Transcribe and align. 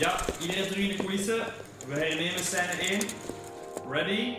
Ja, 0.00 0.20
iedereen 0.40 0.66
terug 0.66 0.84
in 0.84 0.88
de 0.88 0.96
coulissen. 0.96 1.38
We 1.86 1.94
hernemen 1.94 2.44
scène 2.44 2.72
1. 2.72 3.00
Ready, 3.90 4.34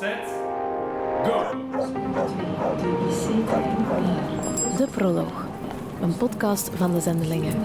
set, 0.00 0.28
go! 1.24 1.50
De 4.76 4.86
Proloog, 4.90 5.46
een 6.00 6.16
podcast 6.16 6.70
van 6.74 6.94
de 6.94 7.00
Zendelingen. 7.00 7.64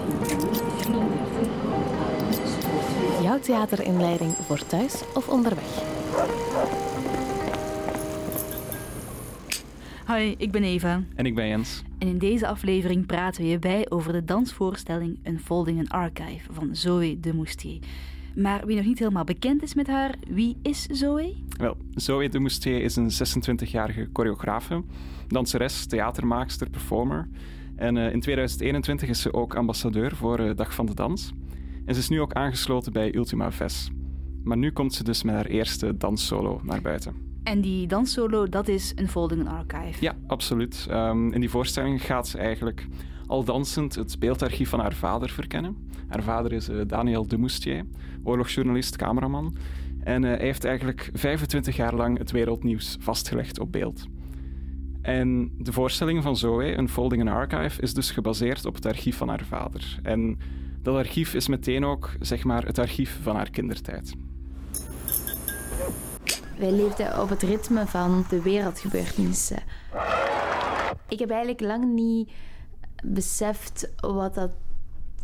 Jouw 3.22 3.38
theaterinleiding 3.38 4.34
voor 4.46 4.66
thuis 4.66 4.94
of 5.14 5.28
onderweg. 5.28 5.82
Hoi, 10.06 10.34
ik 10.38 10.50
ben 10.50 10.62
Eva. 10.62 11.02
En 11.14 11.26
ik 11.26 11.34
ben 11.34 11.48
Jens. 11.48 11.82
En 11.98 12.08
in 12.08 12.18
deze 12.18 12.46
aflevering 12.46 13.06
praten 13.06 13.42
we 13.42 13.48
je 13.48 13.58
bij 13.58 13.90
over 13.90 14.12
de 14.12 14.24
dansvoorstelling 14.24 15.18
Unfolding 15.24 15.78
an 15.78 15.88
Archive 15.88 16.52
van 16.52 16.68
Zoe 16.76 17.20
de 17.20 17.34
Moustier. 17.34 17.78
Maar 18.36 18.66
wie 18.66 18.76
nog 18.76 18.84
niet 18.84 18.98
helemaal 18.98 19.24
bekend 19.24 19.62
is 19.62 19.74
met 19.74 19.86
haar, 19.86 20.14
wie 20.28 20.56
is 20.62 20.86
Zoe? 20.86 21.34
Wel, 21.56 21.76
Zoe 21.94 22.28
de 22.28 22.38
Moustier 22.38 22.82
is 22.82 22.96
een 22.96 23.10
26-jarige 23.10 24.08
choreografe, 24.12 24.82
danseres, 25.28 25.86
theatermaakster, 25.86 26.70
performer. 26.70 27.28
En 27.76 27.96
uh, 27.96 28.12
in 28.12 28.20
2021 28.20 29.08
is 29.08 29.20
ze 29.20 29.32
ook 29.32 29.54
ambassadeur 29.56 30.16
voor 30.16 30.40
uh, 30.40 30.56
Dag 30.56 30.74
van 30.74 30.86
de 30.86 30.94
Dans. 30.94 31.32
En 31.84 31.94
ze 31.94 32.00
is 32.00 32.08
nu 32.08 32.20
ook 32.20 32.32
aangesloten 32.32 32.92
bij 32.92 33.14
Ultima 33.14 33.52
Ves. 33.52 33.90
Maar 34.44 34.56
nu 34.56 34.72
komt 34.72 34.94
ze 34.94 35.04
dus 35.04 35.22
met 35.22 35.34
haar 35.34 35.46
eerste 35.46 35.96
danssolo 35.96 36.60
naar 36.62 36.82
buiten. 36.82 37.31
En 37.42 37.60
die 37.60 37.86
danssolo, 37.86 38.48
dat 38.48 38.68
is 38.68 38.92
een 38.96 39.08
Folding 39.08 39.48
Archive. 39.48 40.04
Ja, 40.04 40.14
absoluut. 40.26 40.86
Um, 40.90 41.32
in 41.32 41.40
die 41.40 41.50
voorstelling 41.50 42.02
gaat 42.02 42.28
ze 42.28 42.38
eigenlijk 42.38 42.86
al 43.26 43.44
dansend 43.44 43.94
het 43.94 44.18
beeldarchief 44.18 44.68
van 44.68 44.80
haar 44.80 44.94
vader 44.94 45.30
verkennen. 45.30 45.76
Haar 46.08 46.22
vader 46.22 46.52
is 46.52 46.68
uh, 46.68 46.80
Daniel 46.86 47.26
de 47.26 47.38
Moustier, 47.38 47.84
oorlogsjournalist, 48.24 48.96
cameraman. 48.96 49.56
En 50.04 50.22
uh, 50.22 50.28
hij 50.28 50.38
heeft 50.38 50.64
eigenlijk 50.64 51.10
25 51.12 51.76
jaar 51.76 51.94
lang 51.94 52.18
het 52.18 52.30
wereldnieuws 52.30 52.96
vastgelegd 53.00 53.60
op 53.60 53.72
beeld. 53.72 54.06
En 55.02 55.52
de 55.58 55.72
voorstelling 55.72 56.22
van 56.22 56.36
Zoe, 56.36 56.76
een 56.76 56.88
Folding 56.88 57.30
Archive, 57.30 57.82
is 57.82 57.94
dus 57.94 58.10
gebaseerd 58.10 58.64
op 58.64 58.74
het 58.74 58.86
archief 58.86 59.16
van 59.16 59.28
haar 59.28 59.44
vader. 59.48 59.98
En 60.02 60.38
dat 60.82 60.96
archief 60.96 61.34
is 61.34 61.48
meteen 61.48 61.84
ook, 61.84 62.10
zeg 62.20 62.44
maar, 62.44 62.64
het 62.64 62.78
archief 62.78 63.18
van 63.22 63.36
haar 63.36 63.50
kindertijd. 63.50 64.14
Wij 66.62 66.72
leefden 66.72 67.20
op 67.20 67.28
het 67.28 67.42
ritme 67.42 67.86
van 67.86 68.24
de 68.28 68.42
wereldgebeurtenissen. 68.42 69.58
Ik 71.08 71.18
heb 71.18 71.30
eigenlijk 71.30 71.60
lang 71.60 71.84
niet 71.84 72.30
beseft 73.04 73.90
wat 73.96 74.34
dat 74.34 74.50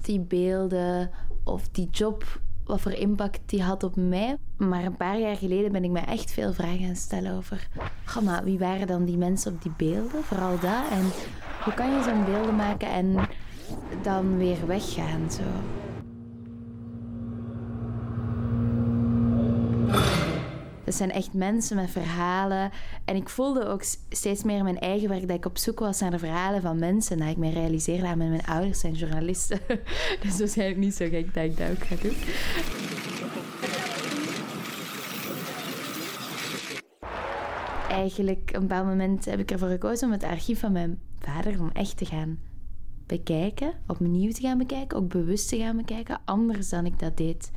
die 0.01 0.21
beelden 0.21 1.11
of 1.45 1.69
die 1.69 1.89
job, 1.91 2.41
wat 2.65 2.81
voor 2.81 2.93
impact 2.93 3.41
die 3.47 3.63
had 3.63 3.83
op 3.83 3.97
mij. 3.97 4.37
Maar 4.57 4.85
een 4.85 4.97
paar 4.97 5.19
jaar 5.19 5.37
geleden 5.37 5.73
ben 5.73 5.85
ik 5.85 5.91
me 5.91 6.01
echt 6.01 6.31
veel 6.31 6.53
vragen 6.53 6.87
gaan 6.87 6.97
stellen 6.97 7.37
over... 7.37 7.69
Wie 8.45 8.59
waren 8.59 8.87
dan 8.87 9.05
die 9.05 9.17
mensen 9.17 9.53
op 9.53 9.63
die 9.63 9.73
beelden? 9.77 10.25
Vooral 10.25 10.59
dat. 10.61 10.89
En 10.91 11.11
hoe 11.65 11.75
kan 11.75 11.91
je 11.91 12.03
zo'n 12.03 12.25
beelden 12.25 12.57
maken 12.57 12.89
en 12.89 13.17
dan 14.03 14.37
weer 14.37 14.67
weggaan, 14.67 15.31
zo... 15.31 15.43
Het 20.89 20.97
zijn 20.97 21.11
echt 21.11 21.33
mensen 21.33 21.77
met 21.77 21.91
verhalen. 21.91 22.71
En 23.05 23.17
ik 23.17 23.29
voelde 23.29 23.67
ook 23.67 23.83
steeds 24.09 24.43
meer 24.43 24.57
in 24.57 24.65
mijn 24.65 24.79
eigen 24.79 25.09
werk 25.09 25.29
dat 25.29 25.37
ik 25.37 25.45
op 25.45 25.59
zoek 25.59 25.79
was 25.79 26.01
naar 26.01 26.11
de 26.11 26.19
verhalen 26.19 26.63
van 26.63 26.79
mensen. 26.79 27.19
Dat 27.19 27.29
ik 27.29 27.37
me 27.37 27.51
realiseerde 27.51 28.03
dat 28.03 28.17
mijn 28.17 28.47
ouders 28.47 28.81
zijn 28.81 28.95
journalisten. 28.95 29.61
dus 30.23 30.39
waarschijnlijk 30.39 30.79
niet 30.79 30.95
zo 30.95 31.09
gek 31.09 31.35
dat 31.35 31.45
ik 31.45 31.57
dat 31.57 31.71
ook 31.71 31.87
ga 31.87 31.95
doen. 32.03 32.17
Eigenlijk, 37.89 38.49
op 38.49 38.55
een 38.55 38.61
bepaald 38.61 38.87
moment 38.87 39.25
heb 39.25 39.39
ik 39.39 39.51
ervoor 39.51 39.69
gekozen 39.69 40.07
om 40.07 40.13
het 40.13 40.25
archief 40.25 40.61
van 40.61 40.73
mijn 40.73 41.01
vader 41.19 41.61
om 41.61 41.71
echt 41.73 41.97
te 41.97 42.05
gaan 42.05 42.39
bekijken. 43.07 43.73
Opnieuw 43.87 44.33
te 44.33 44.41
gaan 44.41 44.59
bekijken, 44.59 44.99
ook 44.99 45.09
bewust 45.09 45.49
te 45.49 45.57
gaan 45.57 45.77
bekijken. 45.77 46.21
Anders 46.25 46.69
dan 46.69 46.87
ik 46.87 46.99
dat 46.99 47.17
deed 47.17 47.51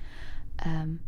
um, 0.67 1.01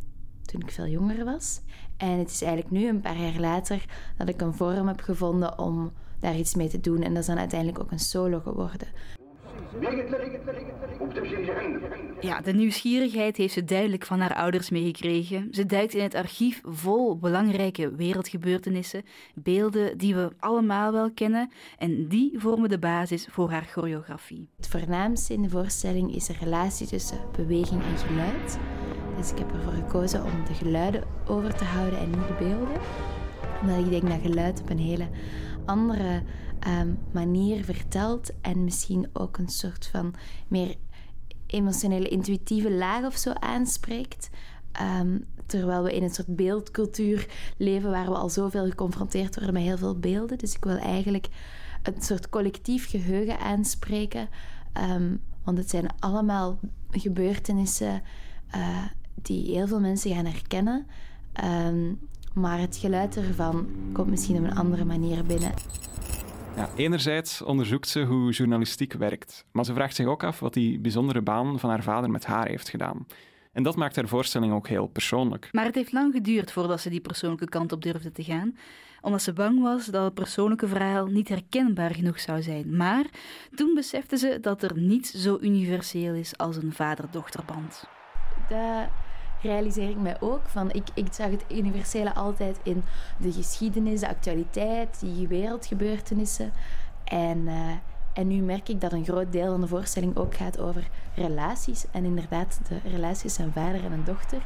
toen 0.46 0.62
ik 0.62 0.72
veel 0.72 0.88
jonger 0.88 1.26
was. 1.26 1.62
En 1.98 2.20
het 2.20 2.30
is 2.30 2.42
eigenlijk 2.42 2.72
nu, 2.72 2.88
een 2.88 3.02
paar 3.02 3.18
jaar 3.18 3.40
later, 3.40 3.86
dat 4.18 4.30
ik 4.30 4.42
een 4.42 4.54
vorm 4.54 4.88
heb 4.88 5.02
gevonden 5.02 5.60
om 5.60 5.92
daar 6.20 6.38
iets 6.38 6.56
mee 6.56 6.68
te 6.68 6.80
doen. 6.80 7.02
En 7.02 7.14
dat 7.14 7.22
is 7.22 7.28
dan 7.28 7.40
uiteindelijk 7.40 7.80
ook 7.80 7.92
een 7.92 8.00
solo 8.00 8.40
geworden. 8.40 8.88
Ja, 12.22 12.42
de 12.42 12.54
nieuwsgierigheid 12.54 13.38
heeft 13.38 13.54
ze 13.54 13.64
duidelijk 13.64 14.06
van 14.06 14.20
haar 14.20 14.36
ouders 14.36 14.70
meegekregen. 14.70 15.48
Ze 15.52 15.66
duikt 15.66 15.94
in 15.94 16.04
het 16.04 16.16
archief 16.16 16.62
vol 16.64 17.18
belangrijke 17.18 17.96
wereldgebeurtenissen, 17.96 19.04
beelden 19.34 19.98
die 19.98 20.16
we 20.16 20.32
allemaal 20.40 20.92
wel 20.92 21.12
kennen 21.12 21.52
en 21.78 22.08
die 22.08 22.40
vormen 22.40 22.70
de 22.70 22.80
basis 22.80 23.28
voor 23.32 23.52
haar 23.52 23.66
choreografie. 23.66 24.50
Het 24.56 24.68
voornaamste 24.68 25.34
in 25.34 25.42
de 25.42 25.50
voorstelling 25.50 26.16
is 26.16 26.26
de 26.26 26.34
relatie 26.40 26.88
tussen 26.88 27.20
beweging 27.36 27.82
en 27.84 27.98
geluid. 27.98 28.58
Dus 29.24 29.32
ik 29.32 29.38
heb 29.38 29.54
ervoor 29.54 29.74
gekozen 29.74 30.24
om 30.24 30.46
de 30.48 30.54
geluiden 30.54 31.04
over 31.28 31.56
te 31.56 31.64
houden 31.64 32.00
en 32.00 32.10
niet 32.10 32.28
de 32.28 32.36
beelden. 32.40 32.78
Omdat 33.62 33.78
ik 33.78 33.90
denk 33.90 34.10
dat 34.10 34.20
geluid 34.22 34.62
op 34.62 34.70
een 34.70 34.80
hele 34.80 35.08
andere 35.66 36.24
um, 36.68 37.00
manier 37.12 37.64
vertelt 37.64 38.32
en 38.42 38.64
misschien 38.64 39.10
ook 39.14 39.38
een 39.38 39.50
soort 39.50 39.88
van 39.88 40.14
meer 40.48 40.76
emotionele, 41.48 42.10
intuïtieve 42.10 42.72
laag 42.72 43.06
of 43.06 43.16
zo 43.16 43.32
aanspreekt. 43.32 44.30
Um, 45.00 45.26
terwijl 45.46 45.84
we 45.84 45.96
in 45.96 46.04
een 46.04 46.14
soort 46.14 46.36
beeldcultuur 46.36 47.28
leven 47.58 47.92
waar 47.92 48.10
we 48.10 48.16
al 48.16 48.30
zoveel 48.30 48.66
geconfronteerd 48.70 49.36
worden 49.36 49.54
met 49.54 49.64
heel 49.64 49.78
veel 49.78 50.00
beelden. 50.00 50.38
Dus 50.38 50.56
ik 50.56 50.64
wil 50.64 50.78
eigenlijk 50.78 51.28
een 51.84 52.02
soort 52.02 52.30
collectief 52.30 52.90
geheugen 52.90 53.40
aanspreken. 53.40 54.30
Um, 54.92 55.22
want 55.44 55.58
het 55.58 55.70
zijn 55.70 55.88
allemaal 56.00 56.60
gebeurtenissen 56.92 58.02
uh, 58.56 58.84
die 59.22 59.56
heel 59.56 59.68
veel 59.68 59.80
mensen 59.80 60.16
gaan 60.16 60.26
herkennen. 60.26 60.88
Um, 61.44 62.00
maar 62.34 62.60
het 62.60 62.78
geluid 62.78 63.18
ervan 63.18 63.68
komt 63.92 64.10
misschien 64.10 64.38
op 64.38 64.44
een 64.44 64.56
andere 64.56 64.86
manier 64.86 65.24
binnen. 65.24 65.54
Ja, 66.56 66.70
enerzijds 66.76 67.42
onderzoekt 67.42 67.88
ze 67.88 68.02
hoe 68.02 68.32
journalistiek 68.32 68.94
werkt, 68.94 69.46
maar 69.52 69.66
ze 69.66 69.74
vraagt 69.74 69.96
zich 69.96 70.06
ook 70.06 70.24
af 70.24 70.40
wat 70.40 70.54
die 70.54 70.80
bijzondere 70.80 71.22
baan 71.22 71.60
van 71.60 71.70
haar 71.70 71.84
vader 71.84 72.10
met 72.10 72.26
haar 72.26 72.48
heeft 72.48 72.70
gedaan. 72.70 73.08
En 73.52 73.64
dat 73.64 73.76
maakt 73.76 73.96
haar 73.96 74.08
voorstelling 74.08 74.54
ook 74.54 74.68
heel 74.68 74.88
persoonlijk. 74.88 75.50
Maar 75.52 75.66
het 75.66 75.76
heeft 75.76 75.92
lang 75.92 76.14
geduurd 76.14 76.52
voordat 76.52 76.82
ze 76.82 76.90
die 76.90 77.02
persoonlijke 77.02 77.50
kant 77.50 77.72
op 77.72 77.82
durfde 77.82 78.12
te 78.12 78.24
gaan, 78.24 78.58
omdat 79.02 79.22
ze 79.22 79.34
bang 79.34 79.62
was 79.62 79.86
dat 79.86 80.04
het 80.04 80.14
persoonlijke 80.14 80.68
verhaal 80.68 81.06
niet 81.06 81.30
herkenbaar 81.30 81.96
genoeg 81.96 82.20
zou 82.20 82.42
zijn. 82.42 82.76
Maar 82.76 83.06
toen 83.56 83.74
besefte 83.74 84.18
ze 84.18 84.38
dat 84.42 84.64
er 84.64 84.78
niets 84.78 85.14
zo 85.14 85.38
universeel 85.42 86.14
is 86.14 86.38
als 86.38 86.56
een 86.56 86.74
vader-dochterband. 86.74 87.88
De 88.48 88.86
realiseer 89.42 89.90
ik 89.90 90.00
mij 90.00 90.18
ook 90.20 90.42
van, 90.46 90.72
ik, 90.72 90.88
ik 90.94 91.08
zag 91.12 91.30
het 91.30 91.46
universele 91.52 92.14
altijd 92.14 92.60
in 92.64 92.84
de 93.18 93.32
geschiedenis, 93.32 94.00
de 94.00 94.08
actualiteit, 94.08 95.00
die 95.00 95.28
wereldgebeurtenissen. 95.28 96.54
En, 97.04 97.38
uh, 97.38 97.54
en 98.14 98.28
nu 98.28 98.42
merk 98.42 98.70
ik 98.70 98.82
dat 98.82 98.94
een 98.94 99.06
groot 99.06 99.32
deel 99.32 99.52
van 99.52 99.62
de 99.62 99.68
voorstelling 99.68 100.18
ook 100.18 100.36
gaat 100.36 100.60
over 100.60 100.88
relaties. 101.16 101.86
En 101.92 102.06
inderdaad, 102.06 102.60
de 102.68 102.90
relaties 102.90 103.36
van 103.36 103.52
vader 103.52 103.84
en 103.84 103.92
een 103.92 104.04
dochter. 104.04 104.42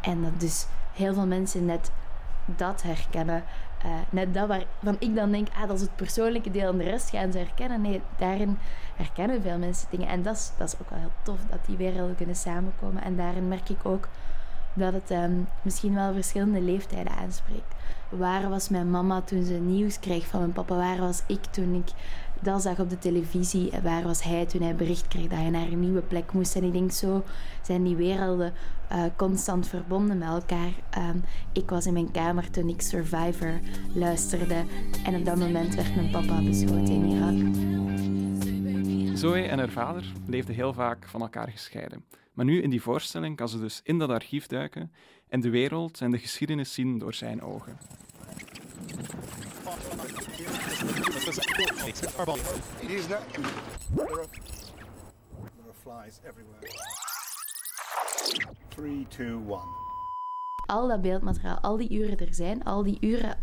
En 0.00 0.22
dat 0.22 0.40
dus 0.40 0.66
heel 0.92 1.14
veel 1.14 1.26
mensen 1.26 1.64
net 1.64 1.90
dat 2.46 2.82
herkennen. 2.82 3.44
Uh, 3.86 3.90
net 4.10 4.34
dat 4.34 4.48
waarvan 4.48 4.96
ik 4.98 5.14
dan 5.14 5.30
denk, 5.30 5.48
ah, 5.54 5.68
dat 5.68 5.76
is 5.76 5.80
het 5.80 5.96
persoonlijke 5.96 6.50
deel 6.50 6.70
en 6.70 6.78
de 6.78 6.84
rest 6.84 7.10
gaan 7.10 7.32
ze 7.32 7.38
herkennen. 7.38 7.80
Nee, 7.80 8.02
daarin 8.16 8.58
herkennen 8.96 9.42
veel 9.42 9.58
mensen 9.58 9.88
dingen. 9.90 10.08
En 10.08 10.22
dat 10.22 10.34
is, 10.34 10.52
dat 10.58 10.68
is 10.68 10.80
ook 10.80 10.90
wel 10.90 10.98
heel 10.98 11.12
tof, 11.22 11.38
dat 11.50 11.66
die 11.66 11.76
werelden 11.76 12.16
kunnen 12.16 12.36
samenkomen. 12.36 13.02
En 13.02 13.16
daarin 13.16 13.48
merk 13.48 13.68
ik 13.68 13.86
ook 13.86 14.08
dat 14.74 14.92
het 14.92 15.10
um, 15.10 15.48
misschien 15.62 15.94
wel 15.94 16.12
verschillende 16.12 16.60
leeftijden 16.60 17.12
aanspreekt. 17.12 17.74
Waar 18.08 18.48
was 18.48 18.68
mijn 18.68 18.90
mama 18.90 19.20
toen 19.20 19.44
ze 19.44 19.54
nieuws 19.54 20.00
kreeg 20.00 20.26
van 20.26 20.40
mijn 20.40 20.52
papa? 20.52 20.74
Waar 20.74 20.98
was 20.98 21.22
ik 21.26 21.44
toen 21.44 21.74
ik 21.74 21.92
dat 22.44 22.62
zag 22.62 22.80
op 22.80 22.90
de 22.90 22.98
televisie? 22.98 23.70
Waar 23.82 24.02
was 24.02 24.22
hij 24.22 24.46
toen 24.46 24.62
hij 24.62 24.74
bericht 24.74 25.08
kreeg 25.08 25.26
dat 25.26 25.38
hij 25.38 25.50
naar 25.50 25.66
een 25.66 25.80
nieuwe 25.80 26.00
plek 26.00 26.32
moest? 26.32 26.56
En 26.56 26.64
ik 26.64 26.72
denk 26.72 26.92
zo 26.92 27.22
zijn 27.62 27.82
die 27.82 27.96
werelden 27.96 28.52
uh, 28.92 29.04
constant 29.16 29.68
verbonden 29.68 30.18
met 30.18 30.28
elkaar. 30.28 30.72
Um, 30.98 31.24
ik 31.52 31.70
was 31.70 31.86
in 31.86 31.92
mijn 31.92 32.10
kamer 32.10 32.50
toen 32.50 32.68
ik 32.68 32.80
Survivor 32.80 33.60
luisterde. 33.94 34.64
En 35.04 35.14
op 35.14 35.24
dat 35.24 35.36
moment 35.36 35.74
werd 35.74 35.94
mijn 35.94 36.10
papa 36.10 36.42
beschoten 36.42 36.94
in 36.94 37.04
Irak. 37.04 37.34
Zoe 39.16 39.42
en 39.42 39.58
haar 39.58 39.70
vader 39.70 40.12
leefden 40.26 40.54
heel 40.54 40.72
vaak 40.72 41.08
van 41.08 41.20
elkaar 41.20 41.48
gescheiden. 41.48 42.04
Maar 42.32 42.44
nu 42.44 42.62
in 42.62 42.70
die 42.70 42.82
voorstelling 42.82 43.36
kan 43.36 43.48
ze 43.48 43.60
dus 43.60 43.80
in 43.84 43.98
dat 43.98 44.10
archief 44.10 44.46
duiken 44.46 44.92
en 45.28 45.40
de 45.40 45.50
wereld 45.50 46.00
en 46.00 46.10
de 46.10 46.18
geschiedenis 46.18 46.74
zien 46.74 46.98
door 46.98 47.14
zijn 47.14 47.42
ogen. 47.42 47.78
Three, 58.68 59.06
two, 59.08 59.40
one. 59.46 59.82
Al 60.66 60.88
dat 60.88 61.02
beeldmateriaal, 61.02 61.58
al 61.58 61.76
die 61.76 61.90
uren 61.90 62.18
er 62.18 62.34
zijn, 62.34 62.64
al 62.64 62.82
die 62.82 62.96
uren 63.00 63.38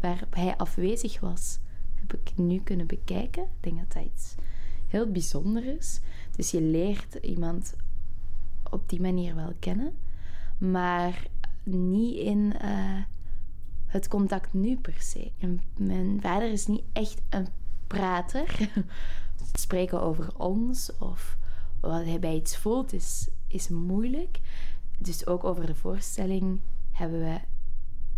waarop 0.00 0.34
hij 0.34 0.56
afwezig 0.56 1.20
was, 1.20 1.58
heb 1.94 2.12
ik 2.12 2.32
nu 2.36 2.60
kunnen 2.60 2.86
bekijken. 2.86 3.42
Ik 3.42 3.48
denk 3.60 3.78
dat 3.78 3.92
dat 3.92 4.04
iets 4.04 4.34
heel 4.86 5.10
bijzonder 5.10 5.64
is. 5.64 6.00
Dus 6.36 6.50
je 6.50 6.60
leert 6.60 7.14
iemand 7.14 7.74
op 8.70 8.88
die 8.88 9.00
manier 9.00 9.34
wel 9.34 9.52
kennen, 9.58 9.92
maar 10.58 11.26
niet 11.64 12.16
in 12.16 12.54
eh, 12.58 12.98
het 13.96 14.08
contact 14.08 14.52
nu 14.52 14.76
per 14.76 14.96
se. 14.98 15.30
En 15.38 15.60
mijn 15.76 16.20
vader 16.20 16.50
is 16.50 16.66
niet 16.66 16.84
echt 16.92 17.20
een 17.28 17.46
prater. 17.86 18.70
Spreken 19.52 20.02
over 20.02 20.38
ons 20.38 20.96
of 20.98 21.38
wat 21.80 22.04
hij 22.04 22.18
bij 22.18 22.34
iets 22.34 22.56
voelt 22.56 22.92
is, 22.92 23.28
is 23.46 23.68
moeilijk. 23.68 24.40
Dus 24.98 25.26
ook 25.26 25.44
over 25.44 25.66
de 25.66 25.74
voorstelling 25.74 26.60
hebben 26.92 27.20
we 27.20 27.40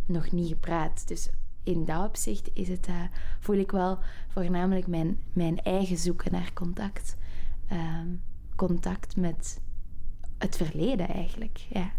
nog 0.06 0.30
niet 0.30 0.48
gepraat. 0.48 1.08
Dus 1.08 1.30
in 1.62 1.84
dat 1.84 2.06
opzicht 2.06 2.50
is 2.52 2.69
het, 2.69 2.88
uh, 2.88 3.02
voel 3.40 3.56
ik 3.56 3.70
wel 3.70 3.98
voornamelijk 4.28 4.86
mijn, 4.86 5.20
mijn 5.32 5.62
eigen 5.62 5.96
zoeken 5.96 6.32
naar 6.32 6.52
contact. 6.52 7.16
Ehm, 7.66 8.08
contact 8.56 9.16
met 9.16 9.60
het 10.38 10.56
verleden 10.56 11.08
eigenlijk. 11.08 11.66
Ja. 11.69 11.90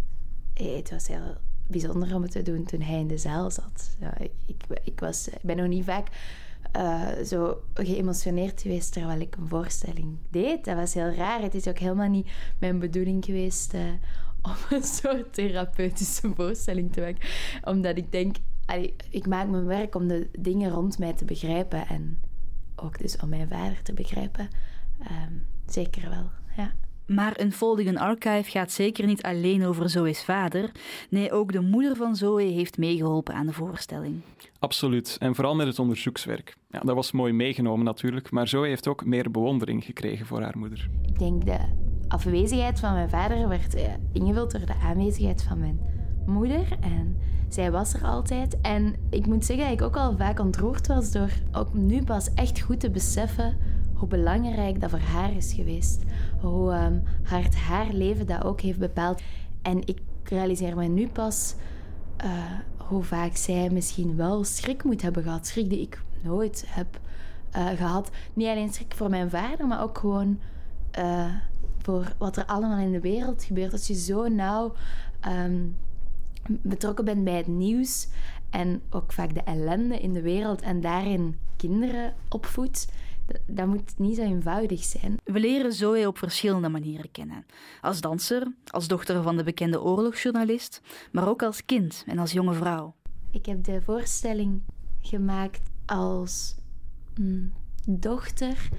Eh, 0.54 0.76
het 0.76 0.90
was 0.90 1.08
heel 1.08 1.38
bijzonder 1.70 2.16
om 2.16 2.22
het 2.22 2.32
te 2.32 2.42
doen 2.42 2.64
toen 2.64 2.82
hij 2.82 3.00
in 3.00 3.08
de 3.08 3.18
zaal 3.18 3.52
zat. 3.52 3.96
Ja, 4.00 4.18
ik, 4.46 4.64
ik, 4.84 5.00
was, 5.00 5.28
ik 5.28 5.42
ben 5.42 5.58
nog 5.58 5.68
niet 5.68 5.84
vaak 5.84 6.08
uh, 6.78 7.08
zo 7.26 7.62
geëmotioneerd 7.74 8.62
geweest 8.62 8.94
terwijl 8.94 9.20
ik 9.20 9.36
een 9.36 9.48
voorstelling 9.48 10.18
deed. 10.30 10.66
Dat 10.66 10.76
was 10.76 10.94
heel 10.94 11.14
raar. 11.14 11.42
Het 11.42 11.56
is 11.56 11.68
ook 11.68 11.78
helemaal 11.78 12.10
niet 12.10 12.28
mijn 12.60 12.80
bedoeling 12.80 13.26
geweest 13.26 13.74
uh, 13.74 13.82
om 14.42 14.56
een 14.70 14.84
soort 14.84 15.34
therapeutische 15.34 16.32
voorstelling 16.36 16.94
te 16.94 17.02
maken. 17.02 17.30
Omdat 17.64 17.98
ik 17.98 18.12
denk, 18.12 18.36
ik 19.10 19.28
maak 19.28 19.48
mijn 19.48 19.66
werk 19.66 19.96
om 19.96 20.08
de 20.08 20.30
dingen 20.40 20.72
rond 20.72 21.00
mij 21.00 21.14
te 21.14 21.26
begrijpen 21.26 21.88
en 21.88 22.20
ook 22.76 23.00
dus 23.00 23.18
om 23.18 23.30
mijn 23.30 23.48
vader 23.48 23.82
te 23.82 23.94
begrijpen. 23.94 24.50
Um, 25.02 25.46
zeker 25.66 26.10
wel, 26.10 26.30
ja. 26.58 26.74
Maar 27.10 27.34
een 27.36 27.52
Folding 27.52 28.00
Archive 28.00 28.50
gaat 28.50 28.72
zeker 28.72 29.06
niet 29.06 29.22
alleen 29.22 29.66
over 29.66 29.90
Zoe's 29.90 30.24
vader. 30.24 30.72
Nee, 31.10 31.32
ook 31.32 31.52
de 31.52 31.60
moeder 31.62 31.96
van 31.96 32.16
Zoe 32.16 32.42
heeft 32.42 32.78
meegeholpen 32.78 33.34
aan 33.34 33.46
de 33.46 33.54
voorstelling. 33.54 34.22
Absoluut, 34.60 35.16
en 35.20 35.36
vooral 35.36 35.56
met 35.56 35.68
het 35.68 35.80
onderzoekswerk. 35.80 36.56
Ja, 36.70 36.80
dat 36.80 36.96
was 36.96 37.12
mooi 37.12 37.34
meegenomen 37.34 37.86
natuurlijk, 37.86 38.32
maar 38.32 38.48
Zoe 38.48 38.68
heeft 38.68 38.88
ook 38.88 39.06
meer 39.06 39.32
bewondering 39.32 39.84
gekregen 39.84 40.26
voor 40.26 40.42
haar 40.42 40.58
moeder. 40.58 40.90
Ik 41.06 41.20
denk 41.20 41.46
de 41.46 41.58
afwezigheid 42.08 42.80
van 42.80 42.94
mijn 42.94 43.10
vader 43.10 43.48
werd 43.48 43.76
eh, 43.76 43.94
ingevuld 44.14 44.52
door 44.52 44.66
de 44.66 44.80
aanwezigheid 44.84 45.44
van 45.44 45.60
mijn 45.60 45.80
moeder. 46.26 46.68
En 46.82 47.18
zij 47.48 47.72
was 47.72 47.94
er 47.94 48.04
altijd. 48.04 48.62
En 48.62 48.96
ik 49.10 49.26
moet 49.26 49.46
zeggen 49.46 49.66
dat 49.66 49.74
ik 49.74 49.82
ook 49.82 49.98
al 49.98 50.18
vaak 50.18 50.40
ontroerd 50.40 50.88
was 50.88 51.12
door 51.12 51.30
ook 51.52 51.74
nu 51.74 52.04
pas 52.04 52.34
echt 52.34 52.62
goed 52.62 52.80
te 52.80 52.90
beseffen 52.90 53.58
hoe 54.00 54.08
belangrijk 54.08 54.82
dat 54.82 54.90
voor 54.90 55.00
haar 55.00 55.36
is 55.36 55.54
geweest. 55.54 56.04
Hoe 56.42 56.74
um, 56.74 57.04
hard 57.24 57.56
haar 57.56 57.94
leven 57.94 58.28
dat 58.28 58.44
ook 58.44 58.62
heeft 58.62 58.80
bepaald. 58.80 59.22
En 59.62 59.88
ik 59.88 60.00
realiseer 60.24 60.76
me 60.76 60.88
nu 60.88 61.08
pas 61.08 61.56
uh, 62.24 62.44
hoe 62.78 63.04
vaak 63.04 63.36
zij 63.36 63.70
misschien 63.70 64.16
wel 64.16 64.44
schrik 64.44 64.84
moet 64.84 65.02
hebben 65.02 65.24
gehad. 65.24 65.48
Schrik 65.48 65.70
die 65.70 65.82
ik 65.82 66.02
nooit 66.22 66.66
heb 66.68 67.00
uh, 67.56 67.68
gehad. 67.68 68.10
Niet 68.34 68.48
alleen 68.48 68.74
schrik 68.74 68.94
voor 68.96 69.10
mijn 69.10 69.30
vader, 69.30 69.68
maar 69.68 69.82
ook 69.82 69.98
gewoon 69.98 70.40
uh, 71.00 71.34
voor 71.82 72.14
wat 72.18 72.38
er 72.38 72.46
allemaal 72.46 72.78
in 72.78 72.92
de 72.92 73.00
wereld 73.00 73.44
gebeurt. 73.44 73.72
Als 73.72 73.88
je 73.88 73.96
zo 73.96 74.28
nauw 74.28 74.74
um, 75.28 75.76
betrokken 76.48 77.06
bent 77.06 77.24
bij 77.24 77.38
het 77.38 77.48
nieuws 77.48 78.08
en 78.50 78.82
ook 78.90 79.12
vaak 79.12 79.34
de 79.34 79.44
ellende 79.44 80.00
in 80.00 80.14
de 80.14 80.22
wereld 80.22 80.62
en 80.62 80.82
daarin 80.82 81.38
kinderen 81.56 82.14
opvoedt 82.30 82.88
dat 83.48 83.68
moet 83.68 83.98
niet 83.98 84.16
zo 84.16 84.22
eenvoudig 84.22 84.84
zijn. 84.84 85.18
We 85.24 85.40
leren 85.40 85.74
Zoe 85.74 86.08
op 86.08 86.18
verschillende 86.18 86.70
manieren 86.70 87.12
kennen. 87.12 87.46
Als 87.82 88.02
danser, 88.02 88.54
als 88.68 88.88
dochter 88.88 89.24
van 89.24 89.38
de 89.38 89.44
bekende 89.44 89.82
oorlogsjournalist, 89.82 90.82
maar 91.12 91.28
ook 91.28 91.44
als 91.44 91.66
kind 91.66 92.04
en 92.08 92.20
als 92.20 92.32
jonge 92.32 92.54
vrouw. 92.54 92.96
Ik 93.32 93.46
heb 93.46 93.64
de 93.64 93.82
voorstelling 93.82 94.62
gemaakt 95.02 95.70
als 95.86 96.56
mm, 97.20 97.52
dochter, 97.86 98.70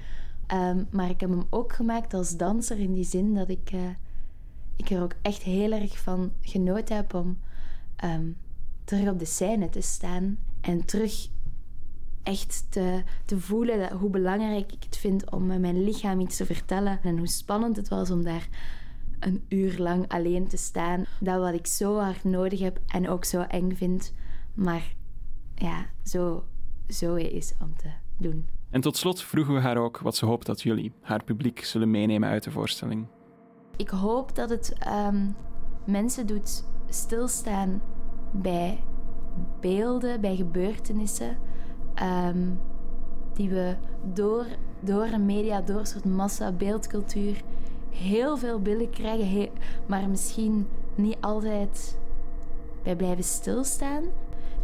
um, 0.55 0.87
maar 0.91 1.11
ik 1.11 1.20
heb 1.20 1.31
hem 1.31 1.46
ook 1.50 1.73
gemaakt 1.73 2.14
als 2.14 2.37
danser 2.37 2.79
in 2.79 2.94
die 2.94 3.05
zin 3.05 3.35
dat 3.35 3.49
ik, 3.49 3.73
uh, 3.73 3.81
ik 4.76 4.91
er 4.91 5.03
ook 5.03 5.14
echt 5.23 5.43
heel 5.43 5.73
erg 5.73 5.99
van 5.99 6.32
genoten 6.43 6.96
heb 6.96 7.14
om 7.14 7.38
um, 8.05 8.37
terug 8.85 9.08
op 9.08 9.19
de 9.19 9.25
scène 9.25 9.69
te 9.69 9.81
staan 9.81 10.38
en 10.61 10.85
terug 10.85 11.29
echt 12.22 12.67
te, 12.69 13.02
te 13.25 13.40
voelen 13.40 13.78
dat, 13.78 13.90
hoe 13.90 14.11
belangrijk 14.11 14.72
ik 14.72 14.82
het 14.82 14.96
vind 14.96 15.31
om 15.31 15.46
met 15.46 15.61
mijn 15.61 15.84
lichaam 15.84 16.20
iets 16.20 16.37
te 16.37 16.46
vertellen. 16.46 17.00
En 17.02 17.19
hoe 17.19 17.28
spannend 17.28 17.76
het 17.76 17.88
was 17.88 18.11
om 18.11 18.22
daar 18.25 18.49
een 19.19 19.44
uur 19.49 19.78
lang 19.78 20.08
alleen 20.08 20.49
te 20.49 20.56
staan. 20.56 21.05
Dat 21.20 21.40
wat 21.40 21.55
ik 21.55 21.67
zo 21.67 21.99
hard 21.99 22.25
nodig 22.25 22.61
heb 22.61 22.81
en 22.87 23.08
ook 23.08 23.25
zo 23.25 23.40
eng 23.40 23.72
vind. 23.75 24.12
Maar 24.55 24.94
ja, 25.55 25.87
zo, 26.05 26.44
zo 26.88 27.14
is 27.14 27.55
om 27.61 27.76
te 27.76 27.88
doen. 28.17 28.49
En 28.70 28.81
tot 28.81 28.96
slot 28.96 29.22
vroegen 29.22 29.55
we 29.55 29.61
haar 29.61 29.76
ook 29.76 29.99
wat 29.99 30.17
ze 30.17 30.26
hoopt 30.26 30.46
dat 30.46 30.62
jullie, 30.62 30.93
haar 31.00 31.25
publiek, 31.25 31.64
zullen 31.64 31.90
meenemen 31.90 32.28
uit 32.28 32.43
de 32.43 32.50
voorstelling. 32.50 33.06
Ik 33.76 33.88
hoop 33.88 34.34
dat 34.34 34.50
het 34.50 34.76
um, 35.06 35.34
mensen 35.87 36.26
doet 36.26 36.64
stilstaan 36.88 37.82
bij 38.32 38.84
beelden, 39.61 40.20
bij 40.20 40.37
gebeurtenissen 40.37 41.38
um, 42.03 42.61
die 43.35 43.49
we 43.49 43.75
door, 44.13 44.47
door 44.81 45.07
de 45.07 45.19
media, 45.19 45.61
door 45.61 45.79
een 45.79 45.87
soort 45.87 46.05
massa 46.05 46.53
beeldcultuur 46.53 47.43
heel 47.91 48.37
veel 48.37 48.61
billen 48.61 48.91
krijgen, 48.91 49.49
maar 49.87 50.09
misschien 50.09 50.69
niet 50.95 51.17
altijd 51.21 51.99
bij 52.83 52.97
blijven 52.97 53.25
stilstaan. 53.25 54.05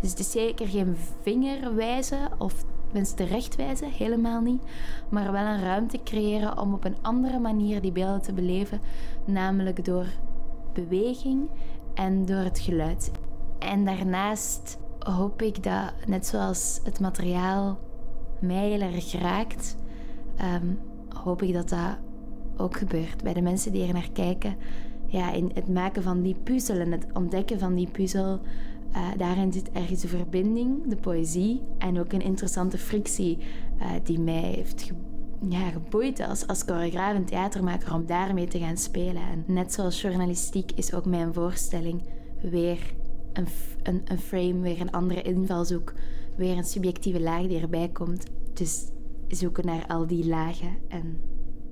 Dus 0.00 0.10
het 0.10 0.18
is 0.18 0.30
zeker 0.30 0.68
geen 0.68 0.96
vingerwijzen 1.22 2.30
of 2.38 2.64
mensen 2.92 3.16
terechtwijzen, 3.16 3.90
helemaal 3.90 4.40
niet. 4.40 4.62
Maar 5.08 5.32
wel 5.32 5.44
een 5.44 5.62
ruimte 5.62 6.00
creëren 6.04 6.58
om 6.58 6.74
op 6.74 6.84
een 6.84 6.96
andere 7.02 7.38
manier 7.38 7.80
die 7.80 7.92
beelden 7.92 8.22
te 8.22 8.32
beleven, 8.32 8.80
namelijk 9.24 9.84
door 9.84 10.06
beweging 10.72 11.48
en 11.94 12.24
door 12.24 12.36
het 12.36 12.58
geluid. 12.58 13.10
En 13.58 13.84
daarnaast 13.84 14.78
hoop 15.12 15.42
ik 15.42 15.62
dat, 15.62 15.92
net 16.06 16.26
zoals 16.26 16.80
het 16.84 17.00
materiaal 17.00 17.78
mij 18.40 18.68
heel 18.68 18.80
erg 18.80 19.12
raakt, 19.12 19.76
um, 20.62 20.78
hoop 21.08 21.42
ik 21.42 21.52
dat 21.52 21.68
dat 21.68 21.98
ook 22.56 22.76
gebeurt 22.76 23.22
bij 23.22 23.32
de 23.32 23.42
mensen 23.42 23.72
die 23.72 23.86
er 23.86 23.92
naar 23.92 24.10
kijken. 24.12 24.56
Ja, 25.06 25.32
in 25.32 25.50
het 25.54 25.68
maken 25.68 26.02
van 26.02 26.22
die 26.22 26.36
puzzel 26.42 26.78
en 26.78 26.92
het 26.92 27.06
ontdekken 27.12 27.58
van 27.58 27.74
die 27.74 27.90
puzzel, 27.90 28.40
uh, 28.92 29.08
daarin 29.16 29.52
zit 29.52 29.70
ergens 29.70 30.00
de 30.00 30.08
verbinding, 30.08 30.88
de 30.88 30.96
poëzie 30.96 31.62
en 31.78 32.00
ook 32.00 32.12
een 32.12 32.20
interessante 32.20 32.78
frictie 32.78 33.38
uh, 33.78 33.86
die 34.02 34.20
mij 34.20 34.40
heeft 34.40 34.92
ja, 35.48 35.68
geboeid 35.68 36.20
als, 36.20 36.46
als 36.46 36.62
choreograaf 36.62 37.14
en 37.14 37.24
theatermaker 37.24 37.94
om 37.94 38.06
daarmee 38.06 38.46
te 38.46 38.58
gaan 38.58 38.76
spelen. 38.76 39.22
En 39.22 39.44
net 39.46 39.72
zoals 39.72 40.00
journalistiek 40.00 40.72
is 40.72 40.94
ook 40.94 41.06
mijn 41.06 41.34
voorstelling 41.34 42.02
weer 42.42 42.78
een, 43.36 43.46
een, 43.82 44.02
een 44.04 44.18
frame, 44.18 44.60
weer 44.60 44.80
een 44.80 44.90
andere 44.90 45.22
invalshoek, 45.22 45.92
weer 46.36 46.56
een 46.56 46.64
subjectieve 46.64 47.20
laag 47.20 47.46
die 47.46 47.60
erbij 47.60 47.88
komt. 47.88 48.26
Dus 48.52 48.90
zoeken 49.28 49.66
naar 49.66 49.86
al 49.86 50.06
die 50.06 50.26
lagen 50.26 50.76
en 50.88 51.20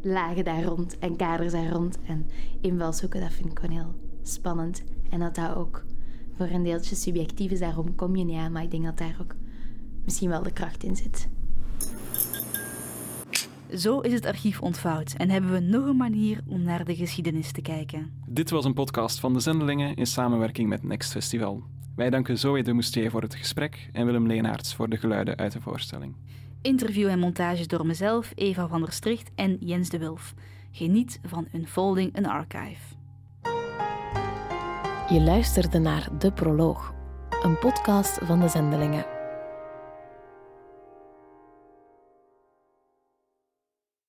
lagen 0.03 0.45
daar 0.45 0.65
rond 0.65 0.99
en 0.99 1.17
kaders 1.17 1.53
daar 1.53 1.71
rond 1.71 1.99
en 2.07 2.27
invalshoeken, 2.61 3.21
dat 3.21 3.33
vind 3.33 3.51
ik 3.51 3.59
gewoon 3.59 3.77
heel 3.77 3.95
spannend. 4.23 4.83
En 5.11 5.21
dat 5.21 5.35
dat 5.35 5.55
ook 5.55 5.85
voor 6.37 6.47
een 6.47 6.63
deeltje 6.63 6.95
subjectief 6.95 7.51
is, 7.51 7.59
daarom 7.59 7.95
kom 7.95 8.17
je 8.17 8.25
niet 8.25 8.37
aan, 8.37 8.53
maar 8.53 8.63
ik 8.63 8.71
denk 8.71 8.85
dat 8.85 8.99
daar 8.99 9.19
ook 9.21 9.35
misschien 10.05 10.29
wel 10.29 10.43
de 10.43 10.53
kracht 10.53 10.83
in 10.83 10.97
zit. 10.97 11.29
Zo 13.77 14.01
is 14.01 14.13
het 14.13 14.27
archief 14.27 14.61
ontvouwd 14.61 15.13
en 15.17 15.31
hebben 15.31 15.53
we 15.53 15.61
nog 15.61 15.87
een 15.87 15.97
manier 15.97 16.41
om 16.47 16.63
naar 16.63 16.85
de 16.85 16.97
geschiedenis 16.97 17.53
te 17.53 17.63
kijken. 17.63 18.23
Dit 18.29 18.51
was 18.51 18.65
een 18.65 18.75
podcast 18.75 19.21
van 19.21 19.33
de 19.33 19.41
Zendelingen 19.41 19.95
in 19.95 20.07
samenwerking 20.07 20.69
met 20.69 20.83
Next 20.83 21.13
Festival. 21.13 21.63
Wij 21.97 22.11
danken 22.11 22.39
Zoe 22.39 22.63
de 22.63 22.73
Moustier 22.73 23.11
voor 23.11 23.23
het 23.23 23.35
gesprek 23.35 23.89
en 23.93 24.07
Willem 24.07 24.27
Leenaerts 24.27 24.75
voor 24.75 24.89
de 24.89 24.97
geluiden 24.97 25.37
uit 25.37 25.53
de 25.53 25.61
voorstelling. 25.61 26.15
Interview 26.63 27.09
en 27.09 27.19
montage 27.19 27.67
door 27.67 27.87
mezelf, 27.87 28.33
Eva 28.35 28.69
van 28.69 28.81
der 28.81 28.93
Stricht 28.93 29.31
en 29.35 29.57
Jens 29.61 29.89
de 29.89 29.99
Wulf. 29.99 30.35
Geniet 30.71 31.21
van 31.23 31.49
Unfolding 31.53 32.17
an 32.17 32.27
Archive. 32.27 32.95
Je 35.09 35.21
luisterde 35.21 35.79
naar 35.79 36.09
De 36.19 36.33
Proloog, 36.33 36.95
een 37.43 37.59
podcast 37.59 38.19
van 38.23 38.41
de 38.41 38.49
Zendelingen. 38.49 39.14